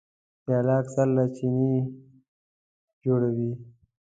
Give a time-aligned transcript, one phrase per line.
[0.43, 1.73] پیاله اکثره له چیني
[3.03, 3.51] جوړه وي.